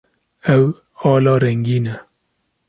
[0.55, 0.63] Ew
[1.11, 1.95] ala rengîn e.